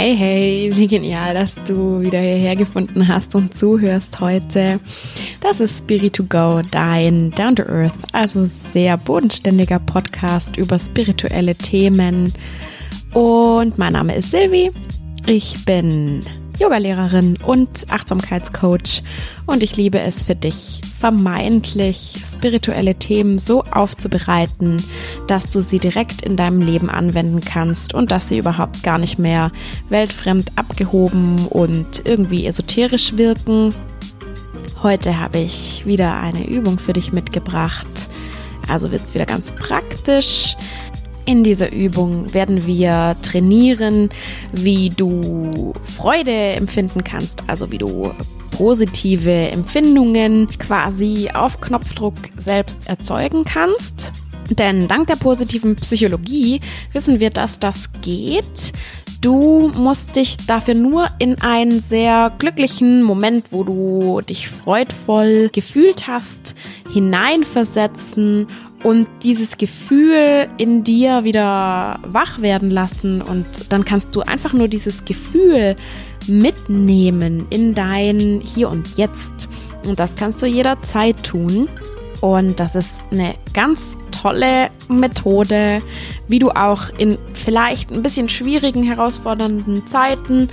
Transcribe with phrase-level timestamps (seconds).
[0.00, 4.78] Hey, hey, wie genial, dass du wieder hierher gefunden hast und zuhörst heute.
[5.40, 11.56] Das ist Spirit to Go, dein Down to Earth, also sehr bodenständiger Podcast über spirituelle
[11.56, 12.32] Themen.
[13.12, 14.70] Und mein Name ist Silvi.
[15.26, 16.22] Ich bin
[16.58, 19.02] Yogalehrerin und Achtsamkeitscoach
[19.46, 24.82] und ich liebe es für dich, vermeintlich spirituelle Themen so aufzubereiten,
[25.28, 29.18] dass du sie direkt in deinem Leben anwenden kannst und dass sie überhaupt gar nicht
[29.18, 29.52] mehr
[29.88, 33.72] weltfremd abgehoben und irgendwie esoterisch wirken.
[34.82, 37.86] Heute habe ich wieder eine Übung für dich mitgebracht.
[38.68, 40.56] Also wird es wieder ganz praktisch.
[41.28, 44.08] In dieser Übung werden wir trainieren,
[44.52, 48.14] wie du Freude empfinden kannst, also wie du
[48.50, 54.10] positive Empfindungen quasi auf Knopfdruck selbst erzeugen kannst.
[54.48, 56.62] Denn dank der positiven Psychologie
[56.94, 58.72] wissen wir, dass das geht.
[59.20, 66.06] Du musst dich dafür nur in einen sehr glücklichen Moment, wo du dich freudvoll gefühlt
[66.06, 66.54] hast,
[66.92, 68.46] hineinversetzen
[68.84, 73.20] und dieses Gefühl in dir wieder wach werden lassen.
[73.20, 75.74] Und dann kannst du einfach nur dieses Gefühl
[76.28, 79.48] mitnehmen in dein Hier und Jetzt.
[79.84, 81.68] Und das kannst du jederzeit tun.
[82.20, 85.80] Und das ist eine ganz tolle Methode,
[86.26, 90.48] wie du auch in vielleicht ein bisschen schwierigen, herausfordernden Zeiten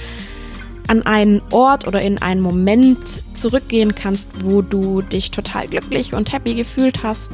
[0.87, 6.31] an einen Ort oder in einen Moment zurückgehen kannst, wo du dich total glücklich und
[6.31, 7.31] happy gefühlt hast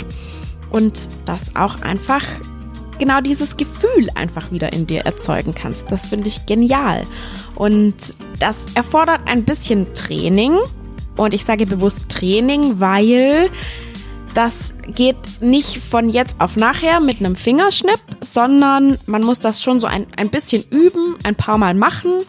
[0.69, 2.23] und das auch einfach
[2.97, 5.91] genau dieses Gefühl einfach wieder in dir erzeugen kannst.
[5.91, 7.03] Das finde ich genial.
[7.55, 7.95] Und
[8.39, 10.57] das erfordert ein bisschen Training.
[11.17, 13.49] Und ich sage bewusst Training, weil
[14.33, 19.81] das geht nicht von jetzt auf nachher mit einem Fingerschnipp, sondern man muss das schon
[19.81, 22.19] so ein, ein bisschen üben, ein paar Mal machen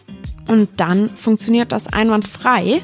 [0.47, 2.81] und dann funktioniert das einwandfrei.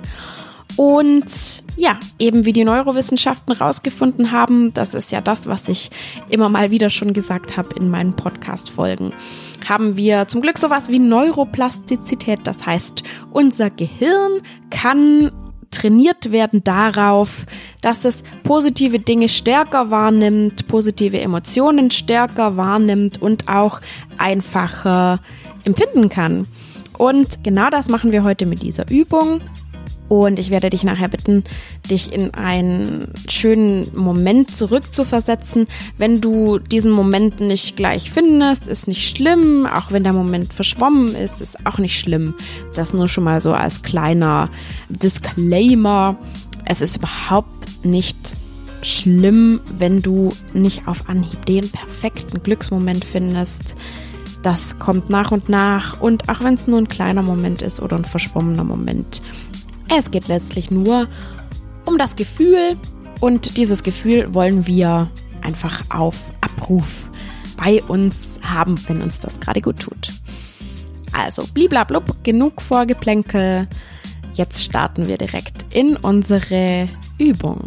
[0.76, 5.90] Und ja, eben wie die Neurowissenschaften rausgefunden haben, das ist ja das, was ich
[6.30, 9.12] immer mal wieder schon gesagt habe in meinen Podcast-Folgen,
[9.68, 12.40] haben wir zum Glück sowas wie Neuroplastizität.
[12.46, 15.32] Das heißt, unser Gehirn kann
[15.72, 17.46] trainiert werden darauf,
[17.82, 23.82] dass es positive Dinge stärker wahrnimmt, positive Emotionen stärker wahrnimmt und auch
[24.18, 25.20] einfacher
[25.64, 26.48] empfinden kann.
[26.98, 29.42] Und genau das machen wir heute mit dieser Übung.
[30.10, 31.44] Und ich werde dich nachher bitten,
[31.90, 35.68] dich in einen schönen Moment zurückzuversetzen.
[35.98, 39.68] Wenn du diesen Moment nicht gleich findest, ist nicht schlimm.
[39.68, 42.34] Auch wenn der Moment verschwommen ist, ist auch nicht schlimm.
[42.74, 44.50] Das nur schon mal so als kleiner
[44.90, 46.18] Disclaimer.
[46.66, 48.18] Es ist überhaupt nicht
[48.82, 53.76] schlimm, wenn du nicht auf Anhieb den perfekten Glücksmoment findest.
[54.42, 57.98] Das kommt nach und nach und auch wenn es nur ein kleiner Moment ist oder
[57.98, 59.22] ein verschwommener Moment,
[59.90, 61.08] es geht letztlich nur
[61.86, 62.78] um das Gefühl
[63.20, 65.10] und dieses Gefühl wollen wir
[65.42, 67.10] einfach auf Abruf
[67.58, 70.14] bei uns haben, wenn uns das gerade gut tut.
[71.12, 73.68] Also bliblablub, genug Vorgeplänkel.
[74.34, 77.66] Jetzt starten wir direkt in unsere Übung.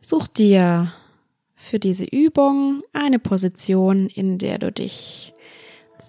[0.00, 0.92] Such dir
[1.54, 5.32] für diese Übung eine Position, in der du dich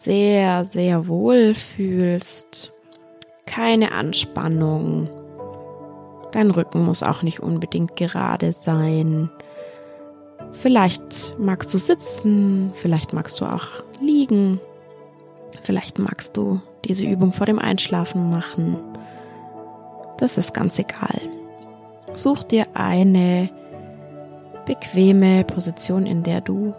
[0.03, 2.71] sehr, sehr wohl fühlst.
[3.45, 5.09] Keine Anspannung.
[6.31, 9.29] Dein Rücken muss auch nicht unbedingt gerade sein.
[10.53, 13.67] Vielleicht magst du sitzen, vielleicht magst du auch
[13.99, 14.59] liegen,
[15.61, 18.77] vielleicht magst du diese Übung vor dem Einschlafen machen.
[20.17, 21.21] Das ist ganz egal.
[22.13, 23.49] Such dir eine
[24.65, 26.73] bequeme Position, in der du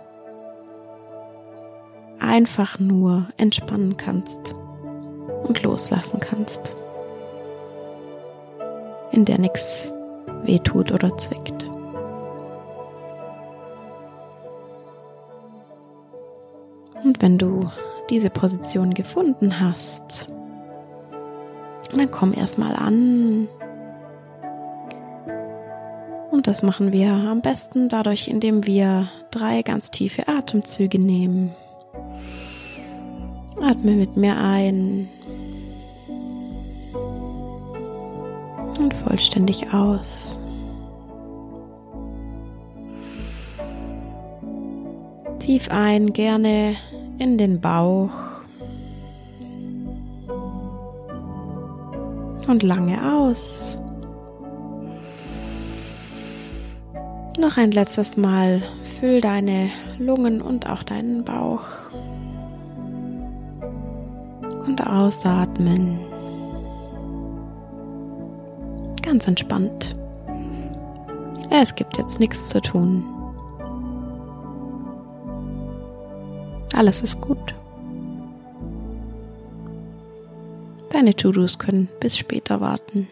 [2.23, 4.55] einfach nur entspannen kannst
[5.45, 6.75] und loslassen kannst,
[9.11, 9.93] in der nichts
[10.45, 11.69] wehtut oder zwickt.
[17.05, 17.69] Und wenn du
[18.11, 20.27] diese Position gefunden hast,
[21.93, 23.49] dann komm erstmal an.
[26.31, 31.55] Und das machen wir am besten dadurch, indem wir drei ganz tiefe Atemzüge nehmen.
[33.63, 35.09] Atme mit mir ein
[38.79, 40.41] und vollständig aus.
[45.39, 46.75] Tief ein, gerne
[47.19, 48.11] in den Bauch
[52.49, 53.79] und lange aus.
[57.39, 58.63] Noch ein letztes Mal
[58.99, 61.63] füll deine Lungen und auch deinen Bauch.
[64.73, 65.99] Und ausatmen.
[69.03, 69.95] Ganz entspannt.
[71.51, 73.05] Es gibt jetzt nichts zu tun.
[76.75, 77.55] Alles ist gut.
[80.89, 83.09] Deine To-Dos können bis später warten.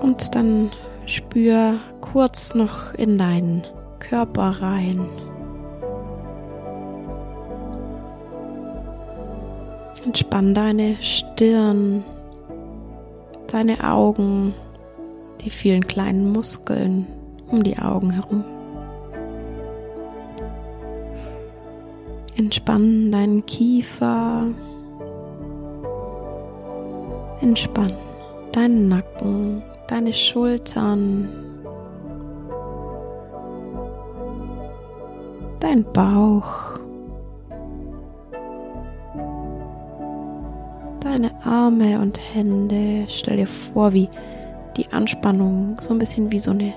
[0.00, 0.70] Und dann
[1.06, 3.66] spür kurz noch in deinen
[3.98, 5.08] Körper rein.
[10.04, 12.04] Entspann deine Stirn,
[13.46, 14.52] deine Augen,
[15.40, 17.06] die vielen kleinen Muskeln
[17.50, 18.44] um die Augen herum.
[22.36, 24.46] Entspann deinen Kiefer.
[27.40, 27.94] Entspann
[28.52, 31.28] deinen Nacken, deine Schultern,
[35.60, 36.78] dein Bauch,
[41.14, 43.04] deine Arme und Hände.
[43.06, 44.08] Stell dir vor, wie
[44.76, 46.74] die Anspannung so ein bisschen wie so eine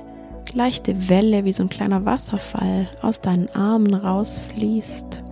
[0.53, 5.23] leichte Welle, wie so ein kleiner Wasserfall aus deinen Armen rausfließt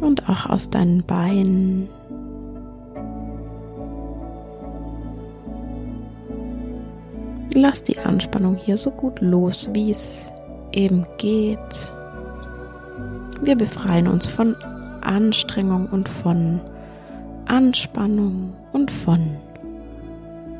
[0.00, 1.88] und auch aus deinen Beinen.
[7.54, 10.32] Lass die Anspannung hier so gut los, wie es
[10.70, 11.92] eben geht.
[13.42, 14.54] Wir befreien uns von
[15.02, 16.60] Anstrengung und von
[17.46, 19.36] Anspannung und von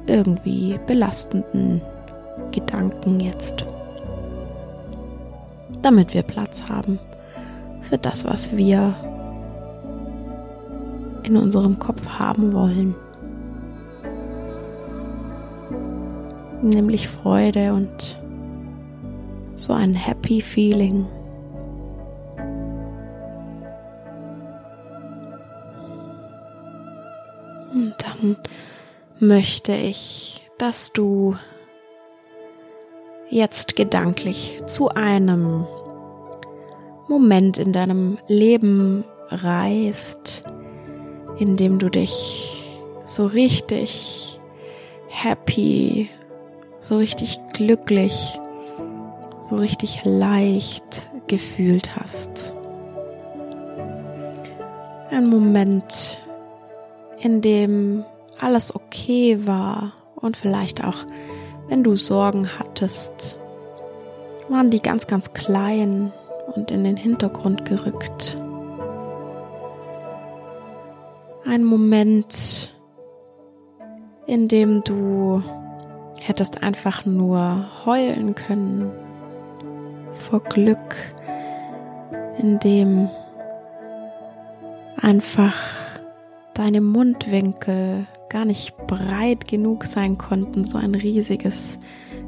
[0.06, 1.80] irgendwie belastenden
[2.50, 3.64] Gedanken jetzt.
[5.80, 6.98] Damit wir Platz haben
[7.82, 8.94] für das, was wir
[11.22, 12.94] in unserem Kopf haben wollen.
[16.62, 18.20] Nämlich Freude und
[19.56, 21.06] so ein Happy Feeling.
[29.22, 31.36] Möchte ich, dass du
[33.30, 35.64] jetzt gedanklich zu einem
[37.06, 40.42] Moment in deinem Leben reist,
[41.38, 44.40] in dem du dich so richtig
[45.06, 46.10] happy,
[46.80, 48.40] so richtig glücklich,
[49.48, 52.54] so richtig leicht gefühlt hast.
[55.10, 56.18] Ein Moment,
[57.20, 58.04] in dem
[58.42, 61.04] alles okay war und vielleicht auch,
[61.68, 63.38] wenn du Sorgen hattest,
[64.48, 66.12] waren die ganz, ganz klein
[66.54, 68.36] und in den Hintergrund gerückt.
[71.44, 72.74] Ein Moment,
[74.26, 75.42] in dem du
[76.20, 78.90] hättest einfach nur heulen können
[80.10, 80.96] vor Glück,
[82.38, 83.08] in dem
[85.00, 85.56] einfach
[86.54, 91.78] deine Mundwinkel gar nicht breit genug sein konnten, so ein riesiges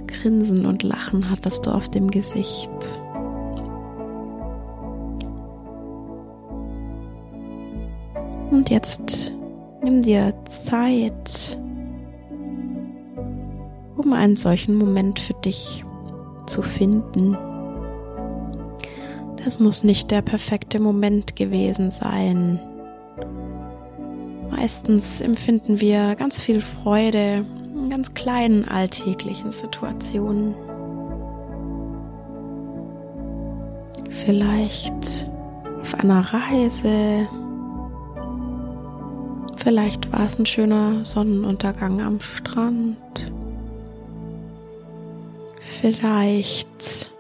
[0.07, 2.71] Grinsen und Lachen hattest du auf dem Gesicht.
[8.51, 9.33] Und jetzt
[9.83, 11.59] nimm dir Zeit,
[13.97, 15.87] um einen solchen Moment für dich
[16.45, 17.35] zu finden.
[19.43, 22.61] Das muss nicht der perfekte Moment gewesen sein.
[24.51, 30.55] Meistens empfinden wir ganz viel Freude in ganz kleinen alltäglichen Situationen.
[34.11, 35.27] Vielleicht
[35.81, 37.29] auf einer Reise,
[39.65, 43.33] Vielleicht war es ein schöner Sonnenuntergang am Strand.
[45.59, 47.11] Vielleicht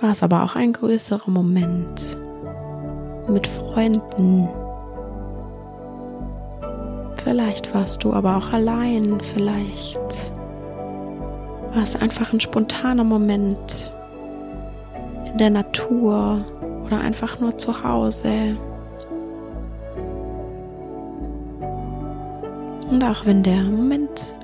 [0.00, 2.16] war es aber auch ein größerer Moment
[3.26, 4.48] mit Freunden.
[7.24, 9.20] Vielleicht warst du aber auch allein.
[9.20, 10.32] Vielleicht
[11.72, 13.92] war es einfach ein spontaner Moment
[15.30, 16.44] in der Natur
[16.84, 18.56] oder einfach nur zu Hause.
[22.90, 24.34] Und auch wenn der Moment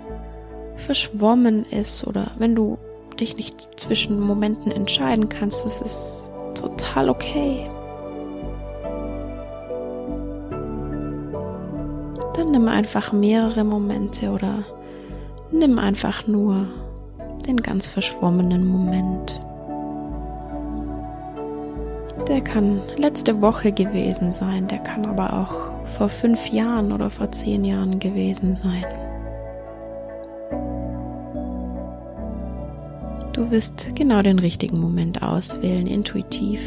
[0.77, 2.79] verschwommen ist oder wenn du
[3.19, 7.65] dich nicht zwischen Momenten entscheiden kannst, das ist total okay.
[12.51, 14.65] nimm einfach mehrere Momente oder
[15.51, 16.67] nimm einfach nur
[17.47, 19.41] den ganz verschwommenen Moment.
[22.29, 27.31] Der kann letzte Woche gewesen sein, der kann aber auch vor fünf Jahren oder vor
[27.33, 28.85] zehn Jahren gewesen sein.
[33.33, 36.61] Du wirst genau den richtigen Moment auswählen, intuitiv.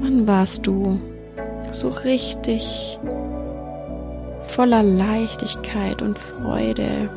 [0.00, 0.98] Wann warst du
[1.74, 2.98] so richtig
[4.48, 7.08] voller Leichtigkeit und Freude,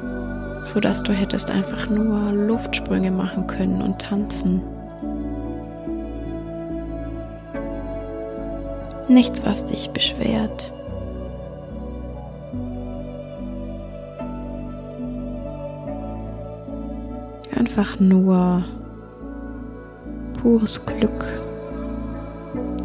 [0.63, 4.61] so dass du hättest einfach nur Luftsprünge machen können und tanzen?
[9.07, 10.71] Nichts, was dich beschwert.
[17.55, 18.63] Einfach nur
[20.41, 21.41] pures Glück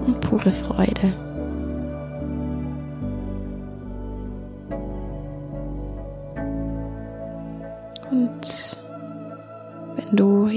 [0.07, 1.26] und pure Freude.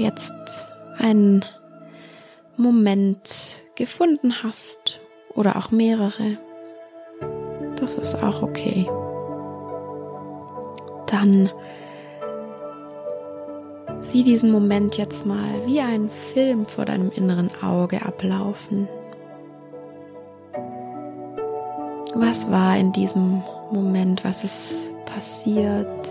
[0.00, 0.34] Jetzt
[0.98, 1.44] einen
[2.56, 5.00] Moment gefunden hast
[5.34, 6.38] oder auch mehrere,
[7.76, 8.86] das ist auch okay.
[11.06, 11.50] Dann
[14.00, 18.88] sieh diesen Moment jetzt mal wie ein Film vor deinem inneren Auge ablaufen.
[22.14, 24.24] Was war in diesem Moment?
[24.24, 24.74] Was ist
[25.06, 26.06] passiert?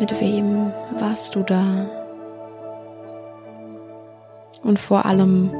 [0.00, 1.88] Mit wem warst du da?
[4.62, 5.50] Und vor allem,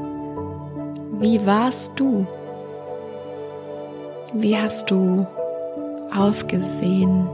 [1.19, 2.27] wie warst du?
[4.33, 5.25] Wie hast du
[6.13, 7.29] ausgesehen?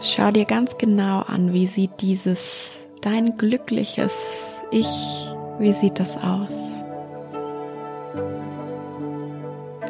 [0.00, 5.28] Schau dir ganz genau an, wie sieht dieses dein glückliches Ich,
[5.58, 6.82] wie sieht das aus?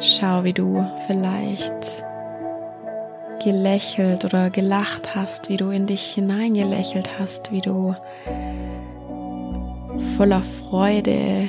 [0.01, 2.05] Schau, wie du vielleicht
[3.45, 7.93] gelächelt oder gelacht hast, wie du in dich hineingelächelt hast, wie du
[10.17, 11.47] voller Freude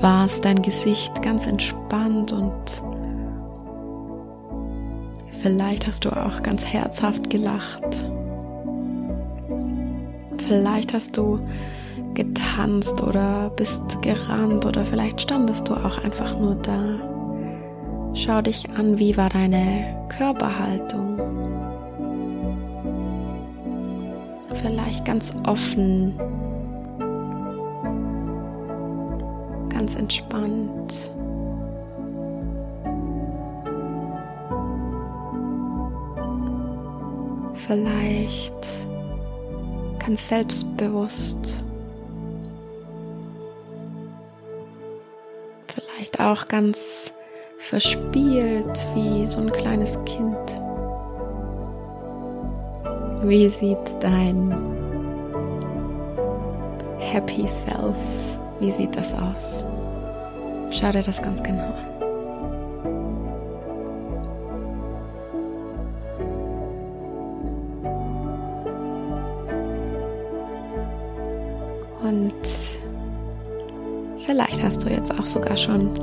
[0.00, 2.52] warst, dein Gesicht ganz entspannt und
[5.40, 7.84] vielleicht hast du auch ganz herzhaft gelacht.
[10.48, 11.36] Vielleicht hast du
[12.14, 17.09] getanzt oder bist gerannt oder vielleicht standest du auch einfach nur da.
[18.12, 21.18] Schau dich an, wie war deine Körperhaltung?
[24.54, 26.14] Vielleicht ganz offen,
[29.68, 31.10] ganz entspannt.
[37.54, 38.54] Vielleicht
[40.04, 41.62] ganz selbstbewusst.
[45.68, 47.12] Vielleicht auch ganz
[47.70, 50.36] verspielt wie so ein kleines Kind.
[53.22, 54.52] Wie sieht dein
[56.98, 57.96] Happy Self,
[58.58, 59.64] wie sieht das aus?
[60.72, 61.90] Schau dir das ganz genau an.
[72.02, 72.46] Und
[74.26, 75.94] vielleicht hast du jetzt auch sogar schon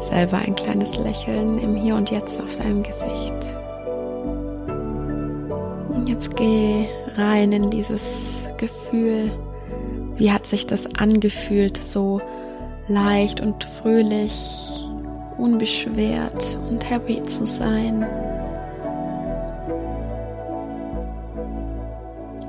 [0.00, 3.34] selber ein kleines Lächeln im Hier und Jetzt auf deinem Gesicht.
[5.88, 9.30] Und jetzt geh rein in dieses Gefühl.
[10.16, 12.20] Wie hat sich das angefühlt, so
[12.88, 14.86] leicht und fröhlich,
[15.38, 18.06] unbeschwert und happy zu sein?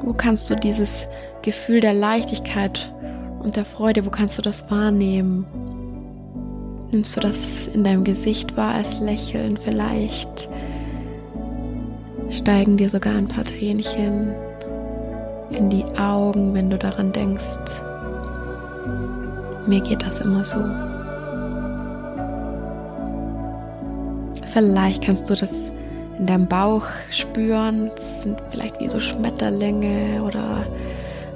[0.04, 1.08] Wo kannst du dieses
[1.42, 2.94] Gefühl der Leichtigkeit
[3.40, 5.46] und der Freude, wo kannst du das wahrnehmen?
[6.92, 9.58] Nimmst du das in deinem Gesicht wahr als Lächeln?
[9.58, 10.50] Vielleicht
[12.30, 14.34] steigen dir sogar ein paar Tränchen
[15.52, 17.60] in die Augen, wenn du daran denkst.
[19.68, 20.60] Mir geht das immer so.
[24.48, 25.72] Vielleicht kannst du das
[26.20, 27.90] in deinem Bauch spüren.
[27.96, 30.68] Es sind vielleicht wie so Schmetterlinge oder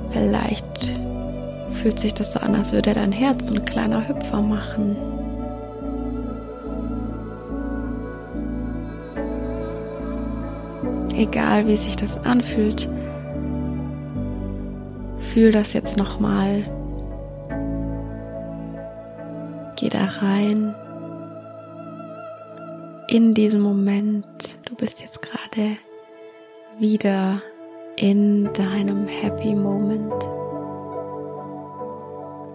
[0.10, 1.00] vielleicht
[1.72, 5.15] fühlt sich das so an, als würde dein Herz so ein kleiner Hüpfer machen.
[11.16, 12.90] Egal wie sich das anfühlt,
[15.20, 16.64] fühl das jetzt nochmal.
[19.76, 20.74] Geh da rein
[23.08, 24.26] in diesen Moment.
[24.66, 25.78] Du bist jetzt gerade
[26.80, 27.42] wieder
[27.98, 30.14] in deinem Happy Moment.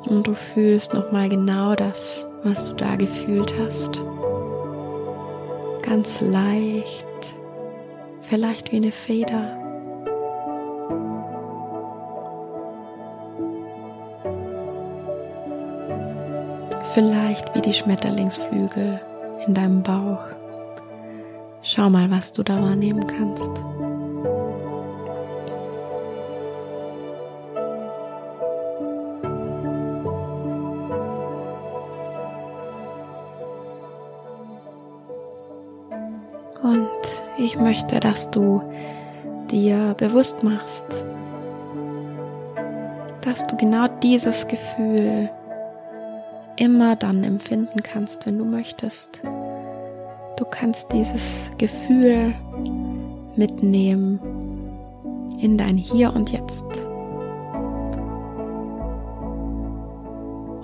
[0.06, 4.02] Und du fühlst nochmal genau das, was du da gefühlt hast.
[5.82, 7.06] Ganz leicht
[8.30, 9.58] vielleicht wie eine Feder.
[16.94, 19.00] Vielleicht wie die Schmetterlingsflügel
[19.46, 20.22] in deinem Bauch.
[21.62, 23.50] Schau mal, was du da wahrnehmen kannst.
[37.40, 38.62] Ich möchte, dass du
[39.50, 40.84] dir bewusst machst,
[43.22, 45.30] dass du genau dieses Gefühl
[46.56, 49.22] immer dann empfinden kannst, wenn du möchtest.
[50.36, 52.34] Du kannst dieses Gefühl
[53.36, 54.20] mitnehmen
[55.40, 56.64] in dein Hier und Jetzt.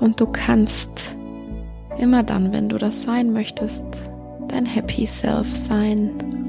[0.00, 1.16] Und du kannst
[1.99, 3.85] immer dann, wenn du das sein möchtest,
[4.49, 6.46] dein Happy Self sein,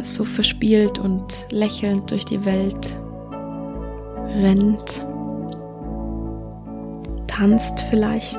[0.00, 2.96] das so verspielt und lächelnd durch die Welt
[4.40, 5.04] rennt,
[7.26, 8.38] tanzt vielleicht.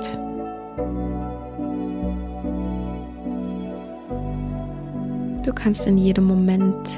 [5.43, 6.89] Du kannst in jedem Moment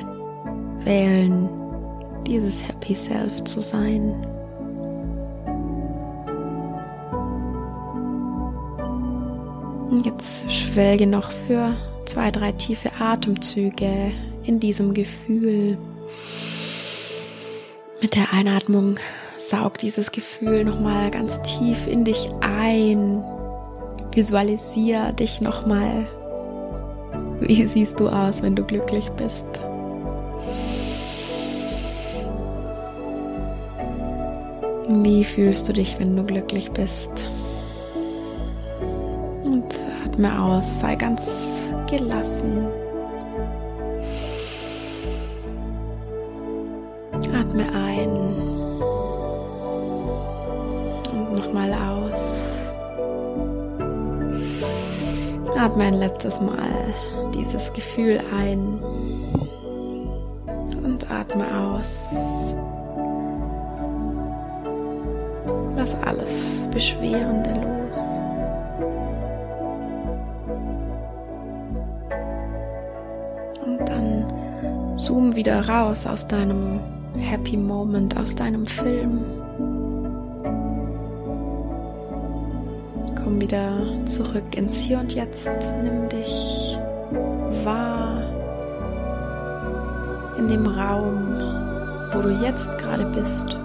[0.86, 1.50] wählen,
[2.25, 4.25] dieses Happy Self zu sein.
[10.05, 14.13] Jetzt schwelge noch für zwei, drei tiefe Atemzüge
[14.45, 15.77] in diesem Gefühl.
[18.01, 18.97] Mit der Einatmung
[19.38, 23.23] saug dieses Gefühl nochmal ganz tief in dich ein.
[24.13, 26.05] Visualisier dich nochmal.
[27.39, 29.47] Wie siehst du aus, wenn du glücklich bist?
[34.89, 37.29] Wie fühlst du dich, wenn du glücklich bist?
[39.43, 39.65] Und
[40.05, 41.25] atme aus, sei ganz
[41.89, 42.67] gelassen.
[55.74, 56.70] Atme ein letztes Mal
[57.34, 58.77] dieses Gefühl ein
[60.84, 62.13] und atme aus.
[65.76, 66.30] Lass alles
[66.69, 67.97] Beschwerende los.
[73.65, 76.82] Und dann zoom wieder raus aus deinem
[77.17, 79.42] Happy Moment aus deinem Film.
[83.34, 85.50] Komm wieder zurück ins Hier und Jetzt.
[85.82, 86.78] Nimm dich
[87.63, 88.22] wahr
[90.38, 91.39] in dem Raum,
[92.13, 93.58] wo du jetzt gerade bist,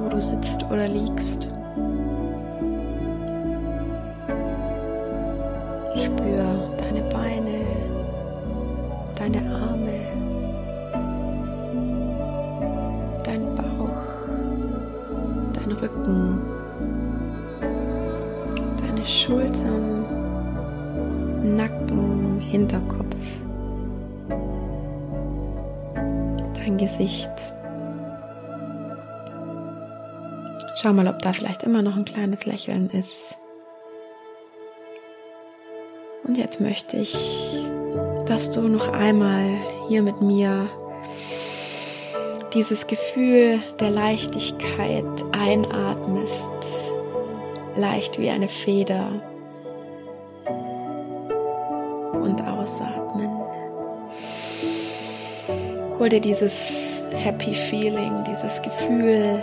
[0.00, 1.44] wo du sitzt oder liegst.
[5.94, 7.64] Spür deine Beine,
[9.14, 9.62] deine Arme.
[15.82, 16.61] Rücken,
[19.02, 20.06] deine Schultern,
[21.56, 23.16] Nacken, Hinterkopf,
[26.54, 27.30] dein Gesicht.
[30.80, 33.36] Schau mal, ob da vielleicht immer noch ein kleines Lächeln ist.
[36.24, 37.16] Und jetzt möchte ich,
[38.26, 39.56] dass du noch einmal
[39.88, 40.68] hier mit mir
[42.54, 46.48] dieses Gefühl der Leichtigkeit einatmest,
[47.76, 49.22] leicht wie eine Feder
[52.12, 53.30] und ausatmen.
[55.98, 59.42] Hol dir dieses Happy Feeling, dieses Gefühl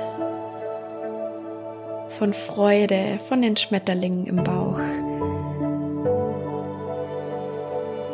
[2.18, 4.80] von Freude, von den Schmetterlingen im Bauch.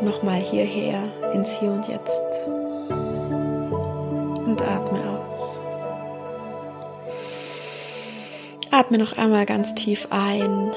[0.02, 1.02] Nochmal hierher
[1.34, 2.25] ins Hier und Jetzt
[8.78, 10.74] Atme noch einmal ganz tief ein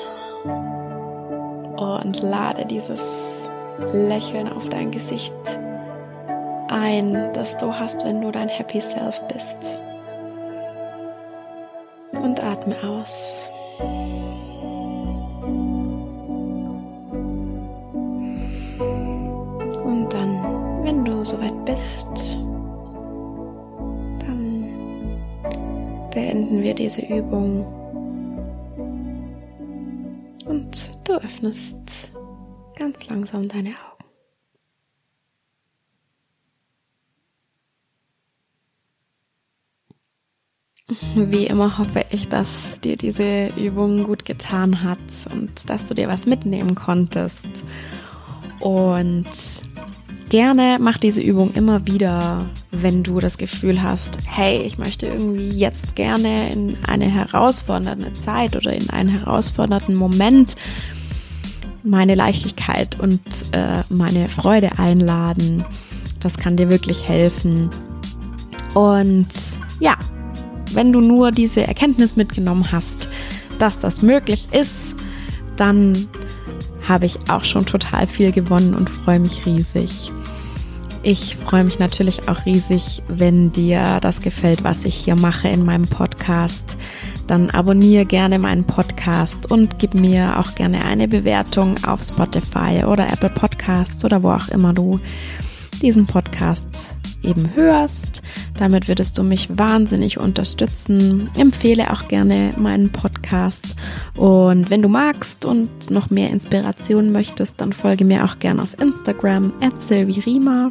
[1.77, 3.51] und lade dieses
[3.93, 5.35] Lächeln auf dein Gesicht
[6.69, 9.81] ein, das du hast, wenn du dein Happy Self bist.
[12.13, 13.49] Und atme aus.
[19.83, 22.39] Und dann, wenn du soweit bist,
[26.13, 27.78] beenden wir diese Übung.
[31.09, 32.13] Du öffnest
[32.77, 33.77] ganz langsam deine Augen.
[41.31, 44.99] Wie immer hoffe ich, dass dir diese Übung gut getan hat
[45.33, 47.65] und dass du dir was mitnehmen konntest.
[48.61, 49.27] Und
[50.29, 55.49] Gerne mach diese Übung immer wieder, wenn du das Gefühl hast, hey, ich möchte irgendwie
[55.49, 60.55] jetzt gerne in eine herausfordernde Zeit oder in einen herausfordernden Moment
[61.89, 63.21] meine Leichtigkeit und
[63.53, 65.65] äh, meine Freude einladen.
[66.21, 67.71] Das kann dir wirklich helfen.
[68.75, 69.29] Und
[69.81, 69.97] ja,
[70.73, 73.09] wenn du nur diese Erkenntnis mitgenommen hast,
[73.59, 74.95] dass das möglich ist,
[75.57, 76.09] dann
[76.87, 80.13] habe ich auch schon total viel gewonnen und freue mich riesig.
[81.03, 85.65] Ich freue mich natürlich auch riesig, wenn dir das gefällt, was ich hier mache in
[85.65, 86.77] meinem Podcast.
[87.29, 93.07] Dann abonniere gerne meinen Podcast und gib mir auch gerne eine Bewertung auf Spotify oder
[93.13, 94.99] Apple Podcasts oder wo auch immer du
[95.83, 98.23] diesen Podcast eben hörst.
[98.57, 101.29] Damit würdest du mich wahnsinnig unterstützen.
[101.37, 103.77] Empfehle auch gerne meinen Podcast.
[104.17, 108.81] Und wenn du magst und noch mehr Inspiration möchtest, dann folge mir auch gerne auf
[108.81, 110.71] Instagram at Rima.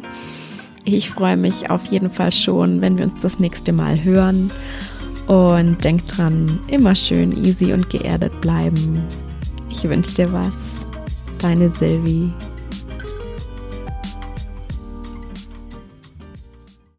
[0.84, 4.50] Ich freue mich auf jeden Fall schon, wenn wir uns das nächste Mal hören.
[5.28, 9.02] Und denk dran, immer schön easy und geerdet bleiben.
[9.68, 10.54] Ich wünsche dir was.
[11.38, 12.32] Deine Sylvie.